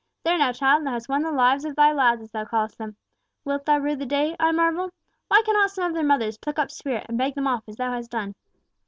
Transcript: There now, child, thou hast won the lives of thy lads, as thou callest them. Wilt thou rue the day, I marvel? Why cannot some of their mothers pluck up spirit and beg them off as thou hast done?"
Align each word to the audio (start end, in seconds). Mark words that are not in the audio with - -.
There 0.23 0.35
now, 0.39 0.51
child, 0.51 0.83
thou 0.83 0.93
hast 0.93 1.09
won 1.09 1.21
the 1.21 1.31
lives 1.31 1.63
of 1.63 1.75
thy 1.75 1.91
lads, 1.91 2.23
as 2.23 2.31
thou 2.31 2.43
callest 2.43 2.79
them. 2.79 2.95
Wilt 3.45 3.67
thou 3.67 3.77
rue 3.77 3.95
the 3.95 4.07
day, 4.07 4.35
I 4.39 4.51
marvel? 4.51 4.89
Why 5.27 5.43
cannot 5.45 5.69
some 5.69 5.87
of 5.87 5.93
their 5.93 6.03
mothers 6.03 6.39
pluck 6.39 6.57
up 6.57 6.71
spirit 6.71 7.05
and 7.07 7.19
beg 7.19 7.35
them 7.35 7.45
off 7.45 7.61
as 7.67 7.75
thou 7.75 7.91
hast 7.91 8.09
done?" 8.09 8.33